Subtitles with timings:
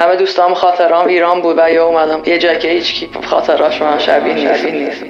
[0.00, 2.20] همه دوستام خاطرام ایران بود و یا اومدم.
[2.26, 5.04] یه جایی که هیچ خاطراش من شبیه نیست.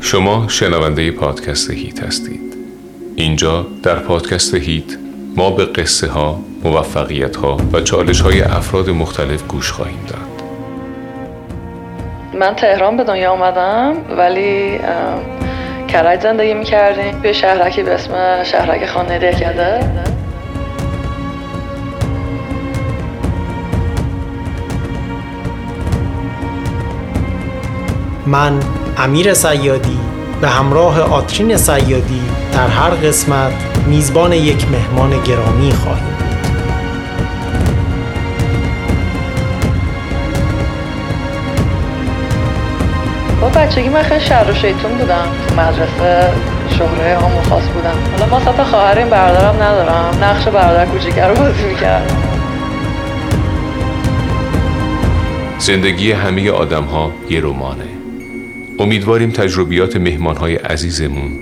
[0.00, 2.54] شما شنونده پادکست هیت هستید.
[3.16, 4.84] اینجا در پادکست هیت
[5.36, 10.48] ما به قصه ها، موفقیت ها و چالش های افراد مختلف گوش خواهیم داد.
[12.40, 14.80] من تهران به دنیا اومدم ولی
[15.88, 17.20] کرج زندگی می‌کردیم.
[17.22, 19.80] به شهرکی به اسم شهرک خانه دهکده
[28.28, 28.60] من
[28.98, 29.98] امیر سیادی
[30.40, 32.20] به همراه آترین سیادی
[32.52, 33.52] در هر قسمت
[33.86, 36.16] میزبان یک مهمان گرامی خواهیم
[43.40, 45.26] با بچگی من خیلی شهر و شیطون بودم.
[45.48, 46.32] تو مدرسه
[46.78, 47.94] شهره هم خاص بودم.
[48.12, 50.24] حالا واسط خواهر این برادرم ندارم.
[50.24, 52.16] نقش برادر کوچیکه رو بازی می‌کردم.
[55.58, 57.84] زندگی همه آدم ها یه رمانه.
[58.80, 61.32] امیدواریم تجربیات مهمان های عزیزمون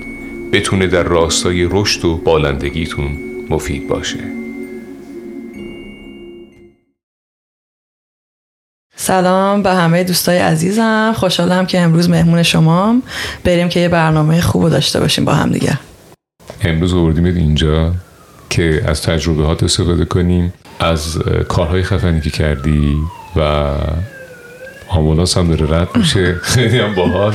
[0.52, 3.18] بتونه در راستای رشد و بالندگیتون
[3.50, 4.18] مفید باشه.
[8.96, 11.12] سلام به همه دوستای عزیزم.
[11.16, 13.02] خوشحالم که امروز مهمون شمام.
[13.44, 15.78] بریم که یه برنامه خوب داشته باشیم با هم دیگه.
[16.62, 17.94] امروز آوردیم اینجا
[18.50, 22.96] که از تجربه استفاده کنیم از کارهای خفنی که کردی
[23.36, 23.72] و
[24.96, 26.34] آمبولانس هم داره رد میشه.
[26.54, 27.34] خیلی هم باحال.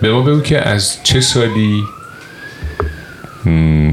[0.00, 1.82] به ما بگو که از چه سالی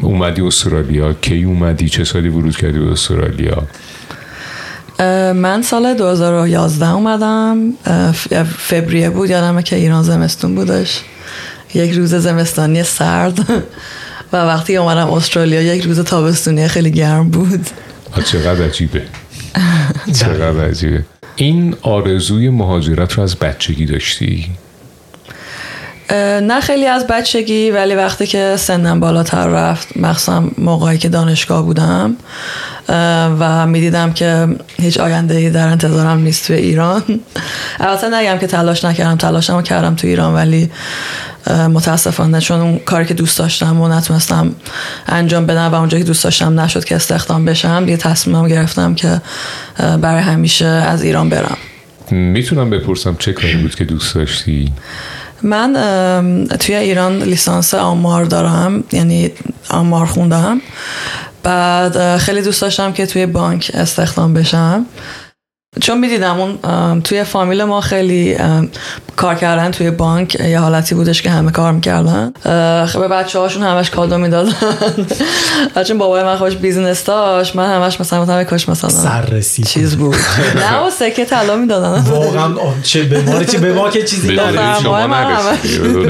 [0.01, 3.63] اومدی استرالیا؟ کی اومدی؟ چه سالی ورود کردی به استرالیا؟
[5.33, 7.73] من سال 2011 اومدم.
[8.57, 11.01] فوریه بود یادمه که ایران زمستون بودش.
[11.73, 13.39] یک روز زمستانی سرد.
[14.33, 17.67] و وقتی اومدم استرالیا یک روز تابستونی خیلی گرم بود.
[18.25, 19.01] چقدر عجیبه.
[20.19, 21.03] چقدر عجیبه.
[21.41, 24.49] این آرزوی مهاجرت رو از بچگی داشتی؟
[26.41, 32.15] نه خیلی از بچگی ولی وقتی که سنم بالاتر رفت مخصوصا موقعی که دانشگاه بودم
[33.39, 37.03] و می‌دیدم که هیچ آینده ای در انتظارم نیست توی ایران.
[37.79, 40.71] البته نگم که تلاش نکردم تلاشم رو کردم تو ایران ولی
[41.49, 44.55] متاسفانه چون اون کاری که دوست داشتم و نتونستم
[45.07, 49.21] انجام بدم و اونجا که دوست داشتم نشد که استخدام بشم یه تصمیمم گرفتم که
[49.77, 51.57] برای همیشه از ایران برم.
[52.11, 54.71] می‌تونم بپرسم چه کاری بود که دوست داشتی؟
[55.43, 55.73] من
[56.59, 59.31] توی ایران لیسانس آمار دارم یعنی
[59.69, 60.61] آمار خوندم.
[61.43, 64.85] بعد خیلی دوست داشتم که توی بانک استخدام بشم.
[65.81, 68.37] چون می‌دیدم اون توی فامیل ما خیلی
[69.15, 72.33] کار کردن توی بانک یه حالتی بودش که همه کار می‌کردن.
[72.93, 74.53] به بچه هاشون همش کادو می‌دادن.
[75.87, 80.15] چون بابای من خودش business داشت من همش مثلا مثلا کاش مثلا سررسید چیز بود.
[80.71, 82.01] نه و سکه طلا می‌دادن.
[82.01, 82.53] واقعا
[82.83, 84.35] چه به ما چه به ما که چیزی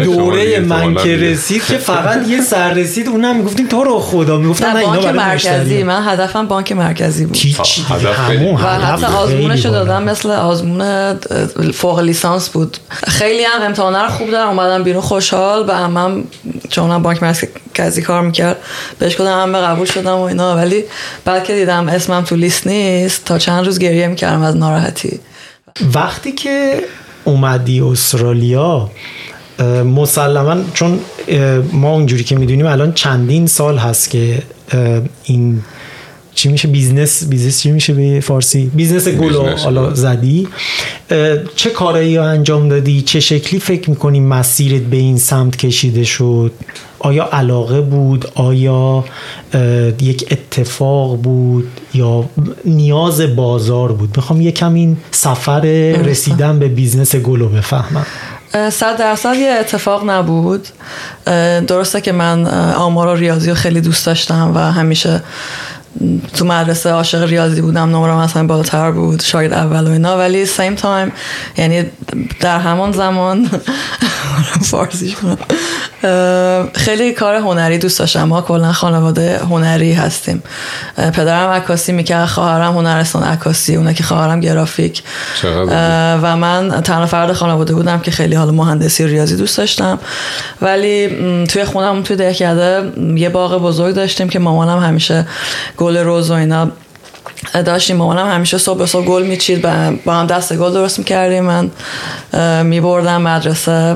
[0.04, 4.38] دوره من که رسید که فقط یه سر رسید اونم می‌گفتیم تو رو خدا.
[4.38, 5.84] می‌گفتن نه اینا بانک مرکزی.
[5.84, 7.38] من هدفم بانک مرکزی بود.
[7.38, 7.86] هیچ
[9.66, 11.14] آزمونش دادم مثل آزمون
[11.74, 12.78] فوق لیسانس بود.
[12.90, 16.24] خیلی هم امتحانه رو خوب دارم اومدم بیرون خوشحال و هم
[16.70, 18.58] چون بانک مرکزی کار می‌کرد
[19.00, 20.84] بهش کدم همه قبول شدم و اینا ولی
[21.26, 23.26] بعد که دیدم اسمم تو لیست نیست.
[23.26, 25.20] تا چند روز گریه می‌کردم از ناراحتی.
[25.94, 26.82] وقتی که
[27.24, 28.92] اومدی استرالیا
[29.96, 31.00] مسلما چون
[31.74, 34.42] ما اونجوری که می‌دونیم الان چندین سال هست که
[35.24, 35.62] این
[36.40, 40.48] چی میشه business business چی میشه به فارسی؟ business گلو حالا زدی.
[41.56, 46.52] چه کارایی انجام دادی؟ چه شکلی فکر می‌کنی مسیرت به این سمت کشیده شد؟
[47.00, 49.06] آیا علاقه بود؟ آیا
[50.02, 52.26] یک اتفاق بود؟ یا
[52.66, 55.62] نیاز بازار بود؟ می‌خوام یکم این سفر
[56.06, 58.06] رسیدن به business گلو بفهمم.
[58.72, 60.68] صد درصد یه اتفاق نبود.
[61.68, 65.22] درسته که من آمار و ریاضی رو خیلی دوست داشتم و همیشه
[66.34, 70.18] تو مدرسه عاشق ریاضی بودم نمرم مثلا بالاتر بود شاید اول و اینا.
[70.18, 71.12] ولی سیم تایم
[71.58, 71.86] یعنی
[72.40, 73.50] در همان زمان
[74.72, 75.38] فارسیش کنم
[76.76, 78.24] خیلی کار هنری دوست داشتم.
[78.24, 80.44] ما کلا خانواده هنری هستیم.
[80.98, 85.04] پدرم عکاسی می‌کرد خواهرم هنرستان عکاسی اونه که خواهرم گرافیک.
[86.22, 90.00] و من تنها فرد خانواده بودم که خیلی حالا مهندسی ریاضی دوست داشتم.
[90.62, 91.08] ولی
[91.46, 95.28] توی خونم توی دهکده یه باغ بزرگ داشتیم که مامانم همیشه
[95.78, 96.72] گل روز و اینا
[97.66, 99.62] داشتیم مامانم همیشه صبح به صبح گل میچید
[100.06, 101.44] با هم دست گل درست می‌کردیم.
[101.44, 101.72] من
[102.64, 103.96] میبردم مدرسه.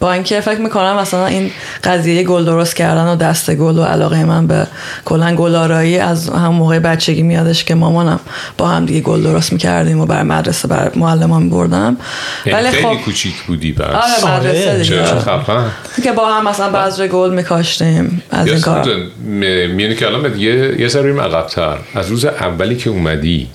[0.00, 1.50] با اینکه فکر می‌کنم مثلا این
[1.84, 4.66] قضیه گل درست کردن و دست گل و علاقه من به
[5.04, 8.20] کلا گلارایی از هم موقع بچگی میادش که مامانم
[8.58, 11.96] با هم دیگه گل درست می‌کردیم و بر مدرسه بر معلمان میبردم.
[12.46, 15.04] یعنی ولی خیلی خب کوچیک بودی بس آره مدرسه دیگه.
[16.04, 18.22] که با هم مثلا بعضی گل میکاشتیم.
[18.30, 23.48] از این کار میونه که الان یه یه ذره عقب‌تر از روز اولی که اومدی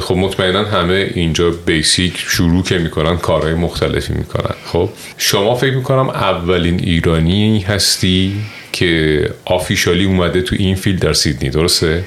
[0.00, 4.54] خب مطمئنا همه اینجا basic شروع که می‌کنن کارهای مختلفی می‌کنن.
[4.72, 8.32] خب شما فکر می‌کنم اولین ایرانی هستی
[8.72, 12.04] که officially اومده تو این field در سیدنی درسته؟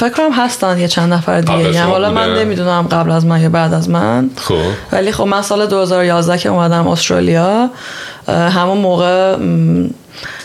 [0.00, 1.62] فکر کنم هستن یه چند نفر دیگه.
[1.62, 4.30] یعنی حالا من نمی‌دونم قبل از من یا بعد از من.
[4.36, 4.62] خب.
[4.92, 7.70] ولی خب من سال 2011 که اومدم استرالیا
[8.28, 9.36] همون موقع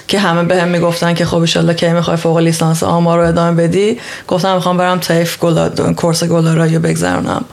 [0.10, 3.64] که همه به هم می‌گفتن که خب ایشالله که می‌خوای فوق لیسانس آمار رو ادامه
[3.64, 4.00] بدی.
[4.28, 7.46] گفتم می‌خوام برم TAFE گلا course گل‌آرایی رو بگذرونم.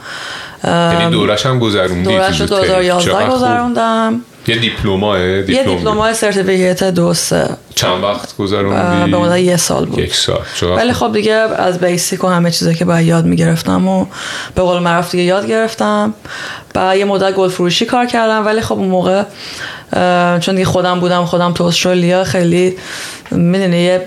[0.63, 4.21] یعنی دورش هم گذروندی دورش 2011 گذروندم.
[4.47, 7.49] یه diploma ه یه diploma ی certificate دو سه.
[7.75, 9.99] چند وقت گذروندی؟ به مدت یه سال بود.
[9.99, 10.41] یک سال.
[10.77, 14.05] ولی خب دیگه از basic و همه چیزا که باید یاد می‌گرفتم و
[14.55, 16.13] به قول معروف دیگه یاد گرفتم.
[16.75, 19.23] و یه مدت گل فروشی کار کردم ولی خب اون موقع
[20.39, 22.75] چون دیگه خودم بودم خودم تو استرالیا خیلی
[23.31, 24.01] می‌دونی یه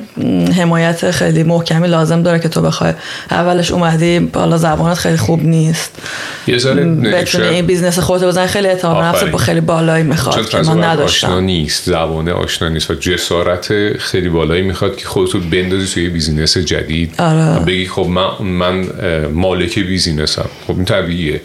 [0.56, 2.92] حمایت خیلی محکمی لازم داره که تو بخوای.
[3.30, 6.02] اولش اومدی بالا زبانت خیلی خوب نیست.
[6.46, 10.58] یه ذره بتونی این business خودت بزنی خیلی اعتماد نفس با خیلی بالایی می‌خواد که
[10.58, 11.26] من نداشتم.
[11.26, 16.58] آشنا نیست زبان آشنا نیست و جسارت خیلی بالایی می‌خواد که خودتو بندازی توی business
[16.58, 17.14] جدید.
[17.18, 17.64] آره.
[17.64, 18.86] بگی خب من من
[19.32, 20.48] مالک business م.
[20.66, 21.40] خب این طبیعیه.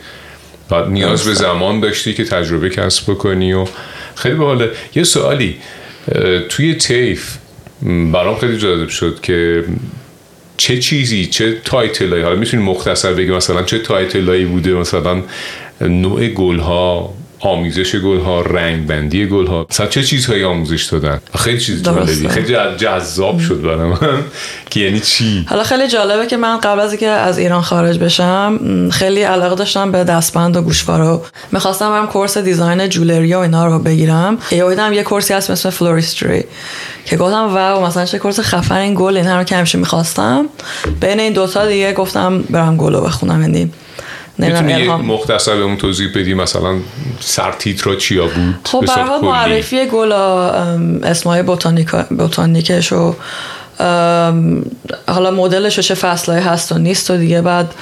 [0.69, 3.65] بعد نیاز به زمان داشتی که تجربه کسب بکنی و
[4.15, 4.71] خیلی باحاله.
[4.95, 5.57] یه سوالی
[6.49, 7.37] توی TAFE
[8.13, 9.63] برام خیلی جالب شد که
[10.57, 15.21] چه چیزی چه title ایی حالا می‌تونی مختصر بگی مثلا چه title ایی بوده مثلا
[15.81, 16.59] نوع گل
[17.45, 22.27] آمیزش گل ها رنگ بندی گل ها مثلا چه چیزهایی آموزش دادن؟ خیلی چیز جالبی.
[22.27, 24.23] خیلی جذاب شد برای من.
[24.69, 28.59] که یعنی چی؟ حالا خیلی جالبه که من قبل از اینکه از ایران خارج بشم
[28.91, 31.19] خیلی علاقه داشتم به دستبند و گوشواره
[31.51, 34.37] می‌خواستم برم course design jewellery و اینا رو بگیرم.
[34.51, 36.43] یه یه course ی هست مثل floristry
[37.05, 40.45] که گفتم و مثلا چه course خفن این گل این رو که همیشه می‌خواستم.
[41.01, 43.41] بین این دوتا دیگه گفتم برم گل رو بخونم.
[43.41, 43.71] یعنی
[44.37, 46.75] می‌تونی یه مختصر اون توضیح بدی؟ مثلا
[47.19, 50.49] سرتیترا چیا بود؟ خب برای معرفی گلا
[51.03, 51.43] اسمای
[52.09, 53.15] بوتانیکش و
[55.07, 57.41] حالا مدلش چه فصلهای هست و نیست و دیگه.
[57.41, 57.73] بعد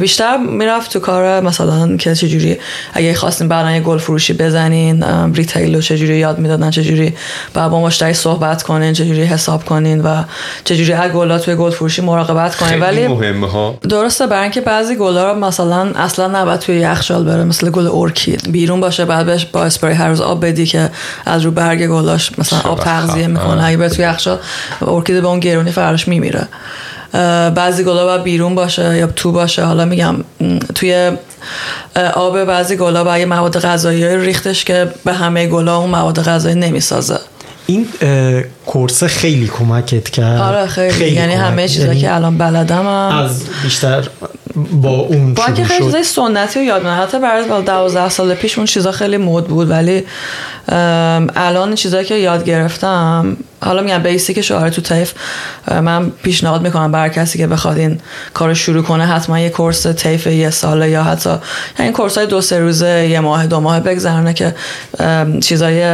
[0.00, 2.56] بیشتر می‌رفت تو کار مثلا که چجوری
[2.92, 5.04] اگه خواستین بعدا یه گل فروشی بزنین
[5.34, 7.14] ریتیل رو چجوری یاد می‌دادن چجوری
[7.54, 10.22] بعد با مشتری صحبت کنین چجوری حساب کنین و
[10.64, 12.80] چجوری از گلا توی گل فروشی مراقبت کنین.
[12.80, 13.78] ولی مهمه ها.
[13.88, 18.52] درسته برای اینکه بعضی گلا رو مثلا اصلا نباید توی یخچال بره مثل گل ارکید.
[18.52, 20.90] بیرون باشه بعد بهش با اسپری هر روز آب بدی که
[21.26, 23.64] از رو برگ گلاش مثلا آب تغذیه می‌کنه.
[23.64, 24.38] اگه توی یخچال
[24.82, 26.48] ارکید به اون گرونی فرش میمیره.
[27.54, 29.64] بعضی گلا باید بیرون باشه یا تو باشه.
[29.64, 30.14] حالا میگم
[30.74, 31.12] توی
[32.14, 37.18] آب بعضی گلا باید مواد غذایی ریختش که به همه گلا اون مواد غذایی نمی‌سازه.
[37.66, 37.88] این
[38.66, 40.40] کورس خیلی کمکت کرد.
[40.40, 44.08] آره خیلی, خیلی یعنی همه چیزا یعنی که الان بلدم از بیشتر
[44.72, 48.58] با اون با که خیلی چیزای سنتی رو یاد من حتی برای 12 سال پیش
[48.58, 49.70] اون چیزا خیلی مد بود.
[49.70, 50.04] ولی
[51.36, 55.12] الان چیزایی که یاد گرفتم حالا میگم basic آره تو TAFE
[55.70, 58.00] من پیشنهاد می‌کنم بر کسی که بخواد این
[58.34, 61.30] کار شروع کنه حتما یه course TAFE یه ساله یا حتی
[61.78, 64.54] یعنی course های دو سه روزه یه ماه دو ماه بگذرنه که
[65.40, 65.84] چیزای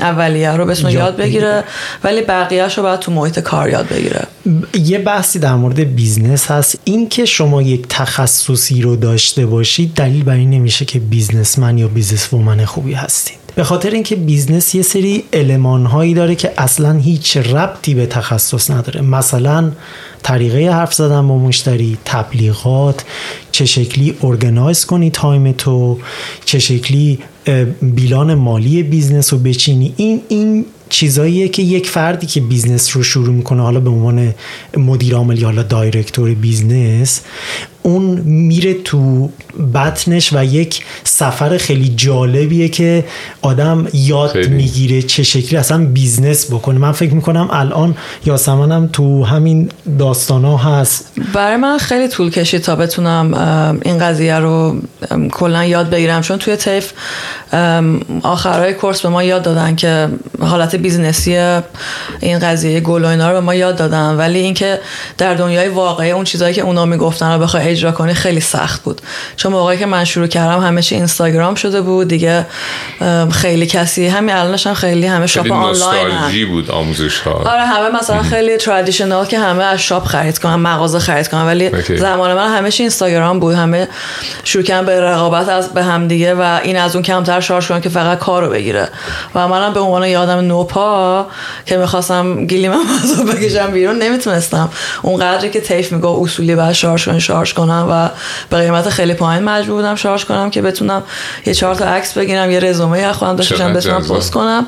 [0.00, 1.64] اولیه رو بتونه یاد بگیره.
[2.04, 4.26] ولی بقیهش رو باید تو محیط کار یاد بگیره.
[4.74, 6.78] یه بحثی در مورد business هست.
[6.84, 11.88] این که شما یک تخصصی رو داشته باشید دلیل بر این نمیشه که businessman یا
[11.88, 17.36] businesswoman خوبی هستید به خاطر اینکه business یه سری المان هایی داره که اصلا هیچ
[17.36, 19.00] ربطی به تخصص نداره.
[19.00, 19.72] مثلا
[20.22, 23.04] طریقه حرف زدن با مشتری تبلیغات
[23.52, 25.98] چه شکلی organize کنی تایم تو
[26.44, 27.18] چه شکلی
[27.82, 29.94] بیلان مالی business رو بچینی.
[29.96, 34.34] این این چیزاییه که یک فردی که business رو شروع می‌کنه حالا به عنوان
[34.76, 37.20] مدیر عامل یا حالا director business
[37.88, 39.30] اون میره تو
[39.74, 43.04] بطنش و یک سفر خیلی جالبیه که
[43.42, 44.48] آدم یاد خیلی.
[44.48, 46.78] می‌گیره چه شکلی اصلا business بکنه.
[46.78, 51.12] من فکر می‌کنم الان یاسمنم تو همین داستان ها هست.
[51.34, 53.34] برای من خیلی طول کشید تا بتونم
[53.84, 54.76] این قضیه رو
[55.30, 56.20] کلا یاد بگیرم.
[56.20, 56.92] چون توی TAFE
[58.22, 60.08] آخرهای course به ما یاد دادن که
[60.40, 61.60] حالت business ی
[62.20, 64.16] این قضیه گل و اینا رو به ما یاد دادن.
[64.16, 64.78] ولی اینکه
[65.18, 69.00] در دنیای واقعی اون چیزایی که اونا می‌گفتن رو بخوای اجرا کنی خیلی سخت بود.
[69.36, 72.46] چون موقعی که من شروع کردم همه چی اینستاگرام شده بود دیگه
[73.32, 76.06] خیلی کسی همین الانش هم خیلی همه shop online.
[76.06, 80.54] نوستالژی بود آموزش ها آره همه مثلا خیلی traditional که همه از shop خرید کنن
[80.54, 81.70] مغازه خرید کنن ولی.
[81.98, 83.54] زمان من همه اینستاگرام بود.
[83.54, 83.88] همه
[84.44, 87.80] شروع کردن به رقابت از به هم دیگه و این از اون کمتر charge کنن
[87.80, 88.88] که فقط کارو بگیره.
[89.34, 91.26] و منم به عنوان یه آدم نوپا
[91.66, 94.70] که می‌خواستم گلیممو از آب بکشم بیرون نمی‌تونستم.
[95.02, 98.08] اون قدری که TAFE میگه اصولی باید charge کنی charge کنم و
[98.50, 101.02] به قیمت خیلی پایین مجبور بودم شارژ کنم که بتونم
[101.46, 104.02] یه چهار تا عکس بگیرم یه رزومه از خودم داشته باشم بتونم.
[104.02, 104.66] پست کنم.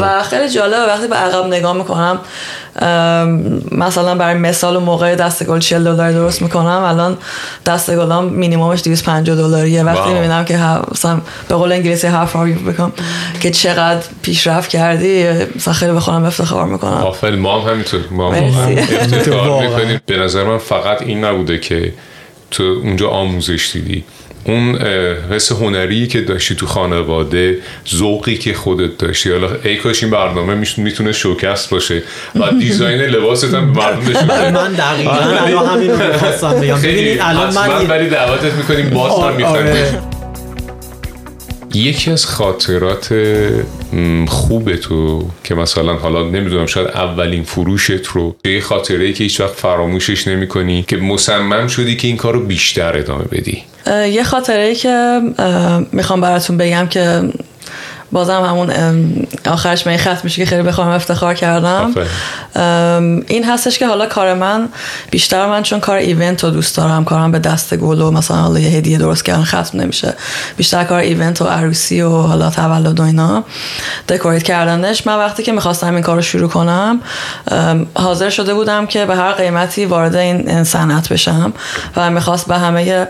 [0.00, 2.18] و خیلی جالبه وقتی به عقب نگاه می‌کنم
[3.72, 7.18] مثلا برای مثال اون موقع دست گل 40 دلار درست می‌کنم الان
[7.66, 10.14] دست گلام مینیممش 250 دلاریه وقتی.
[10.14, 10.58] می‌بینم که
[10.92, 12.90] مثلا به قول انگلیسی you've become
[13.40, 18.32] که چقدر پیشرفت کردی مثلا خیلی به خودم افتخار می‌کنم آفر ما هم همینطور ما
[18.32, 18.44] هم.
[18.88, 19.62] افتخار.
[19.68, 21.92] می‌کنیم به نظر من فقط این نبوده که
[22.50, 24.04] تو اونجا آموزش دیدی.
[24.44, 24.76] اون
[25.30, 29.30] حس هنری که داشتی تو خانواده ذوقی که خودت داشتی.
[29.30, 32.02] حالا ای کاش این برنامه می‌تونه شوکست باشه.
[32.34, 34.50] و دیزاین لباست هم مردم نشون.
[34.60, 36.78] من دقیقا الان همین رو می‌خواستم بگم.
[36.78, 39.36] ببینید الان من ولی دعوتت می‌کنیم باز هم آره.
[39.36, 40.07] می‌خوایم.
[41.74, 43.14] یکی از خاطرات
[44.28, 49.40] خوب تو که مثلا حالا نمی‌دونم شاید اولین فروشت رو یه خاطره ای که هیچ
[49.40, 53.62] وقت فراموشش نمی کنی که مصمم شدی که این کار رو بیشتر ادامه بدی.
[53.86, 55.20] یه خاطره ای که
[55.92, 57.22] می‌خوام براتون بگم که
[58.12, 58.72] بازم همون
[59.46, 61.94] آخرش من ختم میشه که خیلی بخوام افتخار کردم.
[63.26, 64.68] این هستش که حالا کار من
[65.10, 68.58] بیشتر من چون کار ایونت رو دوست دارم کارم به دست گل و مثلا حالا
[68.58, 70.14] یه هدیه درست کردن ختم نمیشه.
[70.56, 73.44] بیشتر کار ایونت و عروسی و حالا تولد و اینا
[74.08, 75.06] دکوریت کردنش.
[75.06, 77.00] من وقتی که می‌خواستم این کار رو شروع کنم
[77.94, 81.52] حاضر شده بودم که به هر قیمتی وارد این صنعت بشم
[81.96, 83.06] و می‌خواست به همه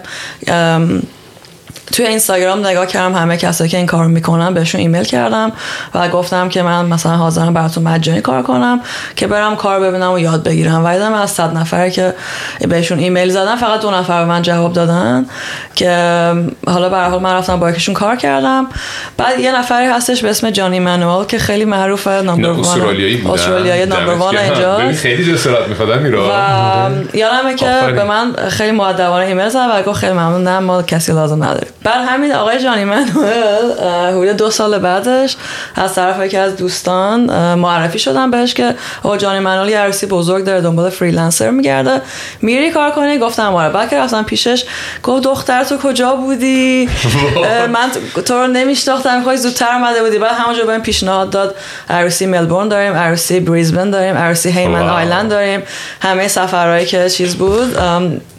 [1.92, 5.52] توی اینستاگرام نگاه کردم همه کسایی که این کار می‌کنن بهشون ایمیل کردم
[5.94, 8.80] و گفتم که من مثلا حاضرم براتون مجانی کار کنم
[9.16, 10.84] که برم کار ببینم و یاد بگیرم.
[10.84, 12.14] و دیدم از صد نفر که
[12.68, 15.26] بهشون ایمیل زدم فقط دو نفر به من جواب دادن
[15.74, 15.90] که
[16.66, 18.66] حالا به حال من رفتم با یکیشون کار کردم.
[19.16, 24.14] بعد یه نفری هستش به اسم جانی منوال که خیلی معروفه نمبر نه استرالیایی نمبر
[24.14, 24.36] وان.
[24.36, 27.66] اینجا خیلی جسارت میخوادن میرا و یادمه که.
[27.94, 31.68] به من خیلی مؤدبانه ایمیل زد و گفت خیلی ممنون نه ما کسی لازم نداریم.
[31.84, 35.36] بعد همین آقای جانی منوئل اه، حدود دو سال بعدش
[35.74, 40.44] از طرف یکی از دوستان معرفی شدم بهش که آقا جانی منوئل یه عروسی بزرگ
[40.44, 42.00] داره دنبال freelancer میگرده.
[42.42, 43.72] میری کار کنی؟ گفتم آره.
[43.72, 44.64] بعد که رفتم پیشش
[45.02, 46.88] گفت دختر تو کجا بودی؟
[47.74, 47.90] من
[48.24, 50.18] تو رو نمیشناختم می‌خوای زودتر اومده بودی.
[50.18, 51.54] بعد همونجا بهم پیشنهاد داد
[51.90, 54.88] عروسی ملبورن داریم عروسی بریزبن داریم عروسی Hayman.
[54.88, 55.62] Island داریم.
[56.02, 57.76] همه سفرهایی که چیز بود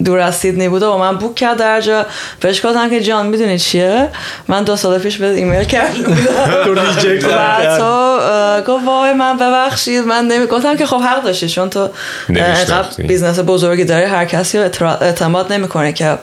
[0.03, 2.05] دور از سیدنی بود و من book کرد در جا.
[2.41, 4.07] بهش گفتم که جان می‌دونی چیه؟
[4.47, 6.15] من دو سال پیش بهت ایمیل کردم.
[6.65, 8.19] تو reject تو
[8.67, 11.89] گفت وای من ببخشید من نمی گفتم که خب حق داشتی چون تو.
[12.29, 16.17] اینقدر business بزرگی داری هر کسی رو اعتماد نمی‌کنه که.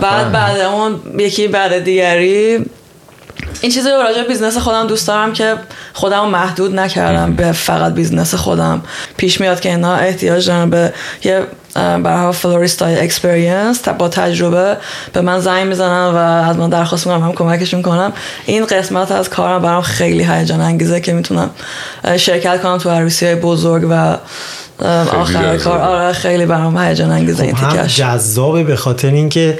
[0.00, 2.64] بعد بعد اون یکی بعد دیگری
[3.60, 5.54] این چیزی رو راجع به business خودم دوست دارم که
[5.92, 8.82] خودم رو محدود نکردم به فقط business خودم.
[9.16, 10.92] پیش میاد که اینا احتیاج دارن به
[11.24, 11.42] یه
[11.74, 14.76] برها florist های experienced با تجربه
[15.12, 18.12] به من زنگ می‌زنن و از من درخواست می‌کنم هم کمکشون کنم.
[18.46, 21.50] این قسمت از کارم برام خیلی هیجان انگیزه که می‌تونم
[22.16, 24.16] شرکت کنم تو عروسی های بزرگ و
[25.12, 25.56] آخر.
[25.56, 25.78] کار.
[25.78, 27.96] آره خیلی برام هیجان انگیزه این هم تیکش.
[27.96, 29.58] جذابه به خاطر اینکه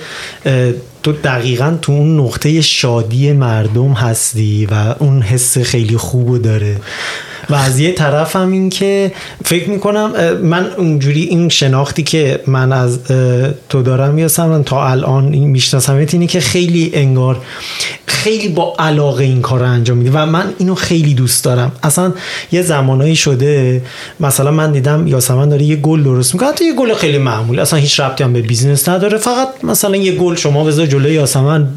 [1.03, 6.77] تو دقیقا تو اون نقطه شادی مردم هستی و اون حس خیلی خوبو داره.
[7.51, 9.13] و از یه طرف هم این که
[9.45, 12.99] فکر می‌کنم من اونجوری این شناختی که من از
[13.69, 17.43] تو دارم یاسم تا الان می‌شناسم اینه که خیلی انگار
[18.07, 21.73] خیلی با علاقه این کار رو انجام میدی و من اینو خیلی دوست دارم.
[21.83, 22.13] اصلا
[22.53, 23.83] یه زمانایی شده
[24.21, 26.49] مثلا من دیدم یاسمن داره یه گل درست می‌کنه.
[26.49, 29.19] حتی یه گل خیلی معمولی اصلا هیچ ربطی هم به business نداره.
[29.19, 31.69] فقط مثلا یه گل شما بذار جلوی یاسمن.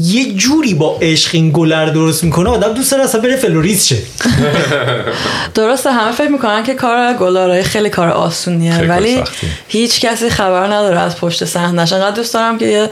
[0.00, 3.86] یه جوری با عشق این گل رو درست می‌کنه آدم دوست داره اصلا بره florist
[3.86, 3.96] شه
[5.54, 9.22] درسته همه فکر می‌کنن که کار گل‌آرایی خیلی کار آسونیه ولی.
[9.68, 12.90] هیچ کسی خبر نداره از پشت صحنهش انقدر دوست دارم که یه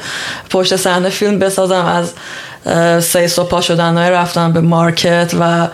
[0.50, 2.12] پشت صحنه فیلم بسازم از
[3.04, 5.68] صبح پا شدن های رفتن به market و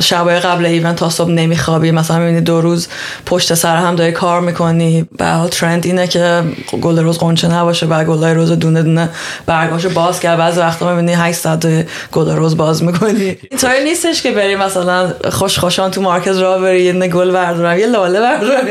[0.00, 1.90] شبای قبل event تا صبح نمیخوابی.
[1.90, 2.88] مثلا می‌بینی دو روز
[3.26, 5.08] پشت سر هم داری کار می‌کنی.
[5.18, 6.42] به حال trend اینه که
[6.80, 9.08] گل رز غنچه نباشه و گلای رز دونه دونه
[9.46, 10.38] برگاشو باز کرد.
[10.38, 13.38] بعضی وقتا می‌بینی 800 گل رز باز می‌کنی.
[13.50, 17.86] اینطوری نیستش که بری مثلا خوش خوشان تو market راه بری یه گل بردارم یه
[17.86, 18.66] لاله بردارم.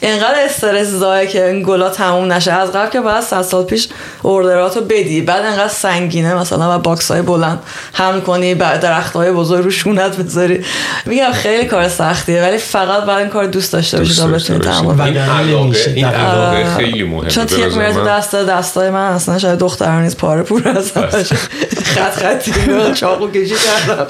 [0.00, 2.52] اینقدر استرس زایه که این گلا تموم نشه.
[2.52, 3.88] از قبل که باید 100 سال پیش
[4.22, 6.34] order اتو بدی بعد انقدر سنگینه.
[6.34, 7.58] مثلا و box های بلند
[7.92, 10.64] حمل کنی بعد درخت های بزرگ رو شونت بذاری
[11.06, 14.58] میگم خیلی کار سختیه ولی فقط باید این کار دوست داشته باشی تا بتونی.
[14.58, 15.08] تحمل کنی.
[15.08, 15.78] این علاقه.
[15.94, 16.30] این دقیقاً.
[16.30, 18.04] علاقه خیلی مهمه چون تیغ میره تو.
[18.04, 21.08] دست دستای من اصلا شاید دخترانه نیست پاره پوره هستن
[21.94, 22.52] خط خطی
[22.94, 24.06] چاقو کشی کردم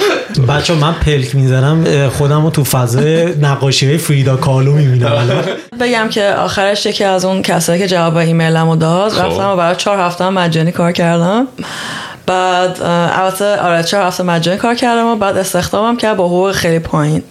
[0.49, 5.45] بچه من پلک می‌زنم خودم رو تو فضای نقاشی فریدا کالو می‌بینم
[5.81, 9.25] بگم که آخرش یکی از اون کسایی که جواب ایمیلمو داد خب.
[9.25, 11.49] رفتم و برای چهار هفته مجانی کار کردم
[12.29, 16.79] بعد البته آره چهار هفته مجانی کار کردم و بعد استخدامم کرد با حقوق خیلی
[16.79, 17.23] پایین.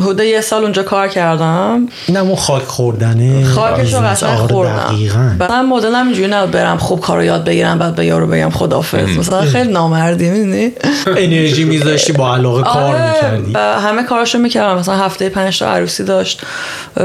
[0.00, 1.88] حدود یه سال اونجا کار کردم.
[2.08, 3.44] هم اون خاک خوردنه.
[3.44, 4.24] خاکش رو business.
[4.24, 5.36] قشنگ آره، خوردم.
[5.50, 9.40] من مدلم اینجوری نبود برم خوب کارو یاد بگیرم بعد به یارو بگم خدافظ مثلا
[9.40, 10.72] خیلی نامردی می‌دونی؟
[11.06, 13.52] انرژی میذاشتی با علاقه کار آره، می‌کردی.
[13.58, 14.78] همه کاراشو می‌کردم.
[14.78, 16.42] مثلا هفته پنج تا عروسی داشت.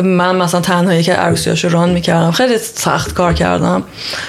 [0.03, 2.31] من مثلا تنهایی که عروسیاشو ران می‌کردم.
[2.31, 3.83] خیلی سخت کار کردم.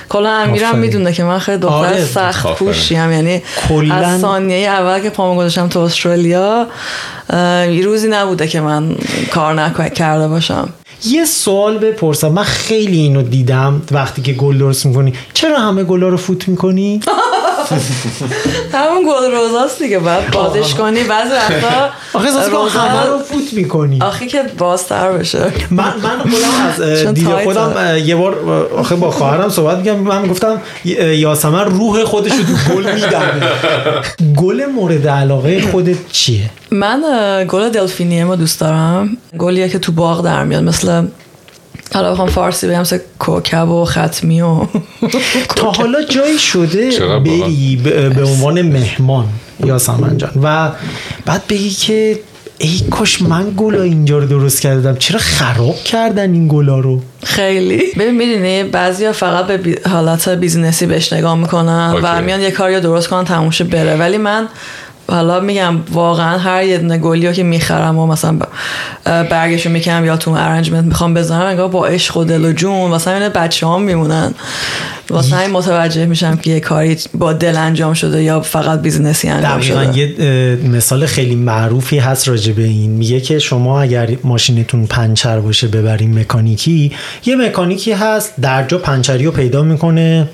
[0.08, 0.78] کلا امیرم.
[0.78, 2.46] می‌دونه که من خیلی دختر آره، سخت.
[2.46, 3.12] پوشیم.
[3.12, 3.42] یعنی
[3.90, 6.66] از ثانیه اول که پامو گذاشتم تو استرالیا
[7.70, 8.96] یه روزی نبوده که من
[9.30, 10.68] کار نکرده باشم.
[11.04, 12.28] یه سوال بپرسم.
[12.28, 15.12] من خیلی اینو دیدم وقتی که گل درست می‌کنی.
[15.34, 17.00] چرا همه گلا رو فوت می‌کنی؟
[18.72, 19.98] همون گل روزاست دیگه.
[19.98, 24.02] بعد بازش کنی بعضی وقتا آخه احساس همه رو فوت می‌کنی.
[24.02, 25.52] آخه که بازتر بشه.
[25.70, 27.28] من من خودم از دید.
[27.28, 28.34] خودم یه بار
[28.76, 30.00] آخه با خواهرم صحبت می‌کردم.
[30.00, 33.42] من گفتم یاسمن روح خودش رو تو گل میدمه
[34.36, 37.02] گل مورد علاقه خودت چیه؟ من
[37.48, 39.16] گل دلفینیمو دوست دارم.
[39.38, 41.02] گلیه که تو باغ در میاد مثل
[41.94, 44.66] حالا بخوام فارسی بگم مثل کوکب و ختمی و
[45.56, 47.76] تا حالا جایی شده بری
[48.14, 49.26] به عنوان مهمان
[49.64, 50.30] یاسمن جان.
[50.42, 50.70] و
[51.26, 52.18] بعد بگی که
[52.58, 54.96] ای کاش من گلا اینجا رو درست کردم.
[54.96, 57.82] چرا خراب کردن این گلا رو؟ خیلی.
[57.98, 62.22] ببین می‌دونی بعضیا فقط به بی- حالت business ی بهش نگاه می‌کنن و.
[62.22, 63.96] میان یه کاری رو درست کنن تموم شه بره.
[63.96, 64.48] ولی من
[65.08, 68.38] حالا میگم واقعا هر یه دونه گلی که می‌خرم و مثلا
[69.04, 73.14] برگشو می‌کنم یا تو arrangement می‌خوام بزنم انگار با عشق و دل و جون مثلا
[73.14, 74.34] این بچه هم میمونن.
[75.10, 79.28] واسه همین متوجه میشم که یه کاری با دل انجام شده یا فقط business ی
[79.28, 79.98] انجام شده.
[79.98, 82.90] یه مثال خیلی معروفی هست راجع به این.
[82.90, 86.92] میگه که شما اگر ماشینتون پنچر باشه ببرین مکانیکی
[87.26, 90.28] یه مکانیکی هست در جا پنچری رو پیدا می‌کنه.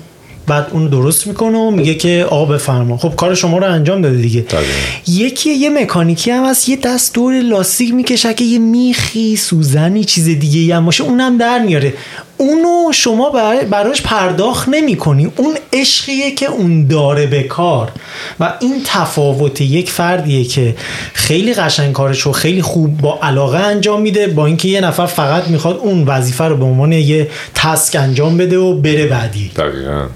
[0.47, 2.97] بعد اون درست می‌کنه و میگه که آقا بفرما.
[2.97, 4.41] خب کار شما رو انجام داده دیگه.
[4.41, 4.71] دقیقاً.
[5.07, 10.25] یکی یه مکانیکی هم هست یه دست دور لاستیک می‌کشه که یه میخی سوزنی چیز
[10.25, 11.03] دیگه هم باشه.
[11.03, 11.93] اونم در میاره.
[12.37, 13.29] اونو شما
[13.69, 17.91] براش پرداخت نمی کنی اون عشقیه که اون داره به کار.
[18.39, 20.75] و این تفاوت یک فردیه که
[21.13, 25.47] خیلی قشنگ کارش رو خیلی خوب با علاقه انجام میده با اینکه یه نفر فقط
[25.47, 29.51] می‌خواد اون وظیفه رو به عنوان یه تسک انجام بده و بره بعدی.
[29.55, 30.07] دقیقا.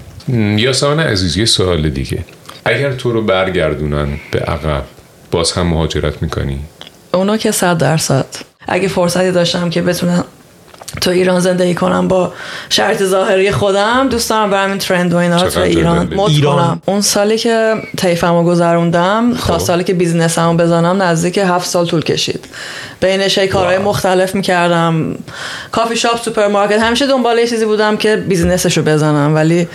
[0.56, 2.18] یاسمن عزیز یه سوال دیگه.
[2.64, 4.82] اگر تو رو برگردونن به عقب
[5.30, 6.60] باز هم مهاجرت می‌کنی؟
[7.14, 8.26] اونو که صد درصد.
[8.68, 10.24] اگه فرصتی داشتم که بتونم
[11.00, 12.32] تو ایران زندگی کنم با
[12.68, 16.14] شرط ظاهری خودم دوست دارم برم این trend و اینا رو تو ایران.
[16.14, 16.44] مد.
[16.44, 16.82] کنم.
[16.86, 21.86] اون سالی که TAFE مو گذروندم تا سالی که business مو بزنم نزدیک هفت سال
[21.86, 22.44] طول کشید.
[23.00, 23.78] بینش کارهای.
[23.78, 25.16] مختلف می‌کردم.
[25.72, 29.34] کافی شاپ سوپرمارکت همیشه دنبال یه چیزی بودم که business شو بزنم.
[29.34, 29.68] ولی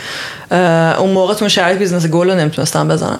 [0.97, 3.19] اون موقع تو شرایط business گل رو نمی‌تونستم بزنم.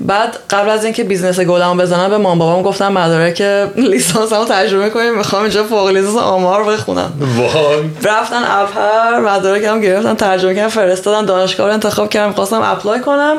[0.00, 3.42] بعد قبل از اینکه business گلمو بزنم به مام بابام گفتم مدارک
[3.76, 7.12] لیسانسمو تجربه کنیم می‌خوام اینجا فوق لیسانس آمار بخونم.
[7.36, 7.84] وای.
[8.02, 13.36] رفتن ابهر مدارکم گرفتن ترجمه کردن فرستادن دانشگاه رو انتخاب کردم خواستم apply کنم.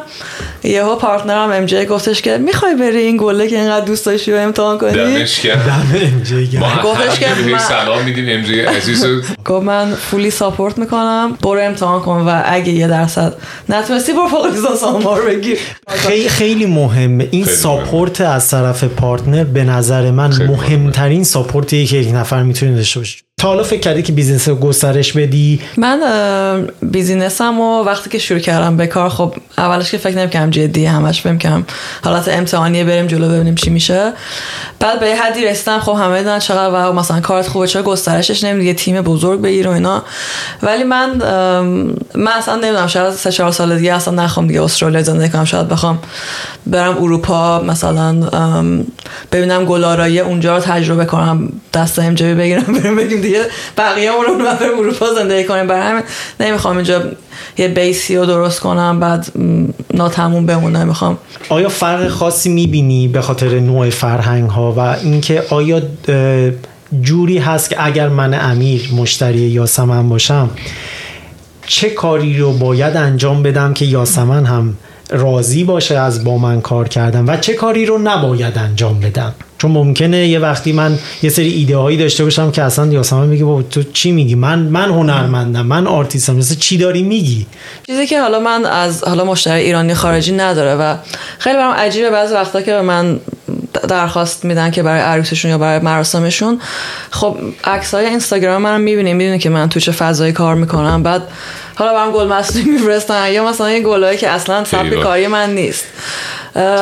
[0.63, 4.35] یهو partner م MJ گفتش که می‌خوای بری این گله که اینقدر دوست داشتی و
[4.35, 6.81] امتحان کنی؟ دمش کرد دم MJ ما گرم.
[6.83, 12.01] گفتش که من- سلام میدیم MJ عزیز رو گفت من fully support می‌کنم برو امتحان
[12.01, 13.18] کن و اگه یه درصد
[13.69, 17.27] نتونستی برو فوق لیسانس آمار بگیر خیلی خیلی مهمه.
[17.31, 22.43] این خیلی support از طرف partner به نظر من مهمترین support یه که یک نفر
[22.43, 25.99] می‌تونه داشته باشه تا حالا فکر کردی که business رو گسترش بدی؟ من
[26.81, 30.85] business م و وقتی که شروع کردم به کار خب اولش که فکر نمی‌کنم جدی
[30.85, 31.65] همش کنم
[32.03, 34.13] حالت امتحانیه بریم جلو ببینیم چی میشه.
[34.79, 38.67] بعد به حدی رسیدم خب همه دیدن چقدر و مثلا کارت خوبه چرا گسترشش نمیدی؟
[38.67, 40.03] یه تیم بزرگ بگیر و اینا.
[40.63, 41.09] ولی من
[42.15, 45.45] من اصلا نمی‌دونم شاید سه چهار سال دیگه اصلا نخوام دیگه استرالیا زندگی کنم.
[45.45, 45.99] شاید بخوام
[46.67, 48.15] برم اروپا مثلا
[49.31, 53.45] ببینم گلارایی اونجا رو تجربه کنم دست امجبی بگیرم بریم بگیم دیگه
[53.77, 55.67] بقیه اون رو بریم اروپا زندگی کنیم.
[55.67, 56.03] برای همین
[56.39, 57.03] نمی‌خوام اینجا
[57.57, 59.27] یه بیسی رو درست کنم بعد
[59.93, 61.17] ناتموم بمونه می‌خوام
[61.49, 65.81] آیا فرق خاصی می‌بینی به خاطر نوع فرهنگ ها و اینکه آیا
[67.01, 70.49] جوری هست که اگر من امیر مشتری یاسمن باشم
[71.65, 74.77] چه کاری رو باید انجام بدم که یاسمن هم
[75.09, 79.71] راضی باشه از با من کار کردن و چه کاری رو نباید انجام بدم؟ چون
[79.71, 83.61] ممکنه یه وقتی من یه سری ایده هایی داشته باشم که اصلا یاسمن میگه بابا
[83.61, 87.45] تو چی میگی؟ من من هنرمندم من آرتیستم مثلا چی داری میگی؟
[87.87, 90.95] چیزی که حالا من از حالا مشتری ایرانی خارجی نداره و
[91.39, 93.19] خیلی برام عجیبه بعضی وقتا که به من
[93.87, 96.61] درخواست میدن که برای عروسشون یا برای مراسمشون
[97.11, 101.03] خب عکس های اینستاگرام منم می‌بینیم می‌دونی که من تو چه فضایی کار می‌کنم.
[101.03, 101.21] بعد
[101.75, 105.85] حالا برام گل مصنوعی میفرستن یا مثلا یه گلایی که اصلا سبک کاری من نیست.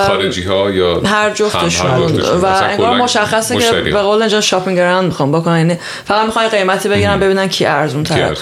[0.07, 2.21] خارجی ها یا هر جفتشون.
[2.41, 6.89] و انگار مشخصه که به قول اینجا شاپینگ اراند می‌خوام بکنن یعنی فقط می‌خوان قیمتی
[6.89, 8.35] بگیرن ببینن کی ارزون تر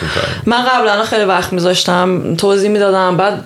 [0.46, 3.18] من قبلا خیلی وقت میذاشتم توضیح می‌دادم.
[3.18, 3.46] بعد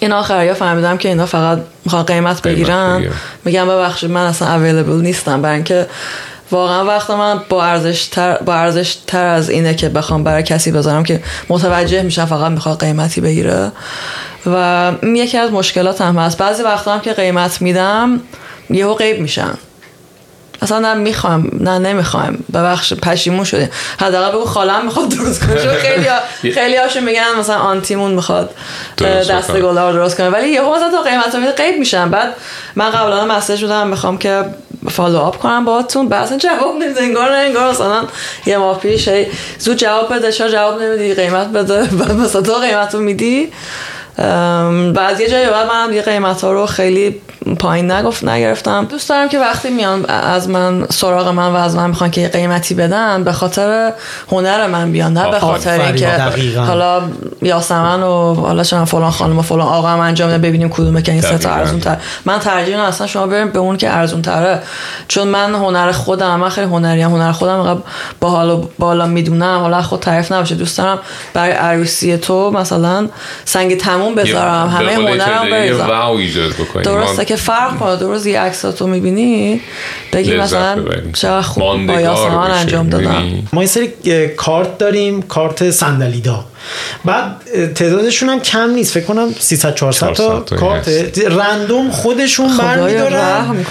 [0.00, 3.04] این آخریا فهمیدم که اینا فقط می‌خوان قیمت بگیرن.
[3.44, 5.42] میگم ببخشید من اصلا اویلیبل نیستم.
[5.42, 5.86] برای اینکه
[6.50, 10.72] واقعا وقت من با ارزش تر, با ارزش تر از اینه که بخوام برای کسی
[10.72, 13.72] بذارم که متوجه میشن فقط می‌خواد قیمتی بگیره.
[14.46, 16.38] و یکی از مشکلات هم هست.
[16.38, 18.20] بعضی وقتا هم که قیمت میدم
[18.70, 19.54] یهو غیب میشن
[20.62, 25.56] اصلا نه می‌خوام نه نمی‌خوایم ببخش پشیمون شدیم حداقل بگو خالم می‌خواد درست کنه.
[25.56, 26.06] خیلی
[26.58, 28.50] خیلی هاشون میگن مثلا آنتیمون می‌خواد
[29.30, 30.28] دست گلا رو درست کنه.
[30.28, 32.34] ولی یهو مثلا تا قیمت رو غیب میشن بعد
[32.76, 34.44] من قبلا مسیج بودم می‌خوام که
[34.90, 36.08] فالو آپ کنم باهاتون.
[36.08, 37.02] بعد اصلا جواب نمیده.
[37.02, 38.04] انگار نه انگار مثلا
[38.46, 39.08] یه ماه پیش
[39.58, 40.32] زود جواب بده.
[40.32, 41.84] چرا جواب نمیدی؟ قیمت بده.
[41.98, 43.00] بعد مثلا تو قیمت رو
[44.18, 47.20] میدی بعد یه جایی بعد من یه قیمت ها رو خیلی
[47.60, 48.84] پایین نگفت نگرفتم.
[48.84, 52.74] دوست دارم که وقتی میان از من سراغ من و از من می‌خوان که قیمتی
[52.74, 53.92] بدن به خاطر
[54.32, 56.08] هنر من بیان نه به خاطر اینکه
[56.58, 57.02] حالا
[57.42, 61.12] یاسمن و حالا چون فلان خانم و فلان آقا هم انجام میدن ببینیم کدومه که
[61.12, 64.62] این سه ارزون تر من ترجیح اصلا شما بریم به اون که ارزون تره
[65.08, 67.82] چون من هنر خودم من خیلی هنری هم هنر خودم
[68.20, 70.54] با حالا بالا می‌دونم حالا خود تعریف نباشه.
[70.54, 70.98] دوست دارم
[71.34, 73.08] برای عروسی تو مثلا
[73.44, 75.90] سنگ تموم بذارم همه هنرم بریزم.
[76.84, 77.96] درسته که فرق کنه.
[77.96, 79.60] درست یه عکساتو می‌بینی؟
[80.12, 83.24] بگی مثلا چقدر خوب با یاسمان انجام دادم.
[83.52, 83.88] ما این سری
[84.36, 86.44] کارت داریم کارت صندلیدا
[87.04, 87.36] بعد
[87.74, 88.92] تعدادشون هم کم نیست.
[88.92, 90.88] فکر کنم 300 400 تا کارت.
[91.18, 93.64] رندوم خودشون برمیدارن.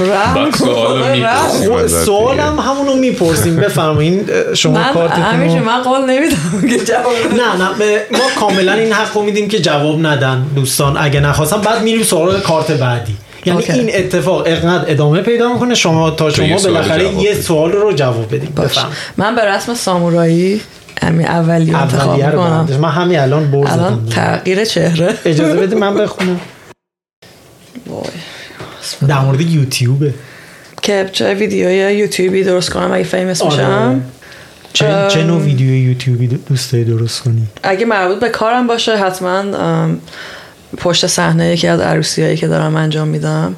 [1.87, 3.55] سوالم همونو می‌پرسیم.
[3.55, 9.47] بفرمایید شما کارتتون من قول نمیدم که جواب نه نه ما کاملا این حقو میدیم
[9.47, 10.97] که جواب ندن دوستان.
[10.97, 13.17] اگه نخواستم بعد میریم سوال کارت بعدی.
[13.45, 13.69] یعنی okay.
[13.69, 18.53] این اتفاق اقدر ادامه پیدا می‌کنه شما تا شما بالاخره یه سوال رو جواب بدیم.
[18.57, 18.91] بفهم.
[19.17, 20.61] من به رسم سامورایی
[21.01, 25.13] همین اولی انتخاب کنم من همین الان برز الان تغییر چهره.
[25.25, 26.39] اجازه بده من بخونم.
[29.07, 30.13] در مورد یوتیوبه.
[30.81, 33.51] که چه ویدیوی یوتیوبی درست کنم؟ اگه فیمس آره.
[33.51, 34.01] میشم؟
[34.73, 39.43] چه, چه نوع ویدیو یوتیوبی دوست داری درست کنی؟ اگه مربوط به کارم باشه حتما
[40.77, 43.55] پشت صحنه یکی از عروسی که دارم انجام میدم.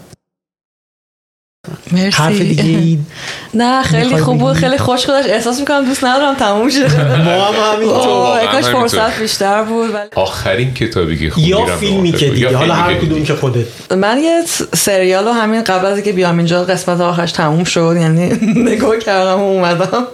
[1.91, 2.17] مرسی.
[2.17, 2.99] حرف دیگه
[3.55, 7.53] نه خیلی خوب بود خیلی خوش خودش احساس می‌کنم دوست ندارم تموم شده ما هم
[7.75, 12.73] همینطور کاش فرصت بیشتر بود ولی آخرین کتابی که خوندم یا فیلمی که دیگه حالا
[12.73, 13.65] هر کدوم که خودت.
[13.97, 14.41] من یه
[14.73, 18.29] سریال همین قبل از اینکه بیام اینجا قسمت آخرش تموم شد یعنی
[18.71, 20.07] نگاه کردم و اومدم.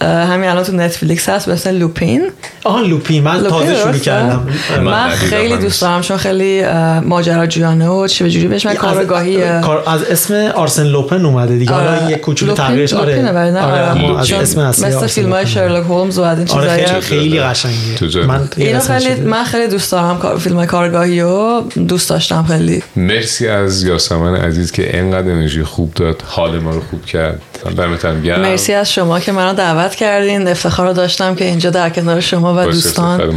[0.00, 2.30] همین الان تو نتفلیکس هست مثل لوپین.
[2.64, 3.22] آها لوپین.
[3.22, 4.48] من تازه شروع کردم.
[4.84, 6.64] من خیلی دوست دارم چون خیلی
[7.04, 11.72] ماجراجویانه و چه جوری بهش من کارگاهی از اسم آرسن لوپن اومده دیگه.
[11.72, 16.22] حالا یه کوچولو تغییرش آره آره از اسم اصلی مثل فیلم های شرلوک هولمز و
[16.22, 18.26] این آره خیلی خیلی قشنگه.
[18.26, 22.82] من خیلی من خیلی دوست دارم فیلم های کارگاهی و دوست داشتم خیلی.
[22.96, 26.22] مرسی از یاسمن عزیز که انقدر انرژی خوب داد.
[26.26, 27.40] حال ما رو خوب کرد.
[27.76, 30.48] دمتم مرسی از شما که منو دعوت کردین.
[30.48, 33.34] افتخار رو داشتم که اینجا در کنار شما و دوستان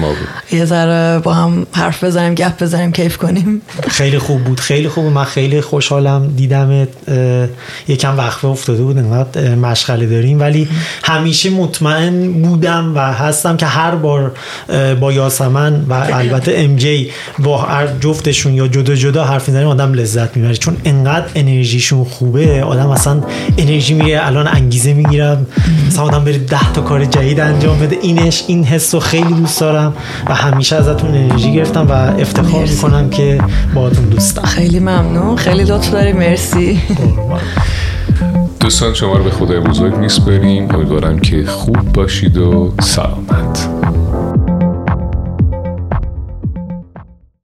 [0.52, 3.62] یه ذره با هم حرف بزنیم گپ بزنیم کیف کنیم.
[3.90, 6.88] خیلی خوب بود خیلی خوب من خیلی خوشحالم دیدم
[7.88, 10.40] یکم وقفه افتاده بود انقدر مشغله داریم.
[10.40, 10.68] ولی
[11.04, 14.32] همیشه مطمئن بودم و هستم که هر بار
[15.00, 19.94] با یاسمن و البته ام جی با هر جفتشون یا جدا جدا حرف می‌زنیم آدم
[19.94, 20.56] لذت می‌بره.
[20.56, 23.24] چون انقدر انرژیشون خوبه آدم اصلا
[23.58, 25.46] انرژی میگه الان انگیزه می‌گیرم.
[25.88, 27.98] مثلا آدم بره ده تا کار جدید انجام بده.
[28.02, 29.94] اینش این حس رو خیلی دوست دارم
[30.30, 33.42] و همیشه ازتون انرژی گرفتم و افتخار می‌کنم که
[33.76, 34.42] باهاتون دوستم.
[34.42, 35.36] خیلی ممنون.
[35.36, 36.14] خیلی لطف داری.
[36.14, 36.82] مرسی.
[38.60, 43.70] دوستان شما رو به خدای بزرگ میسپریم امیدوارم که خوب باشید و سلامت.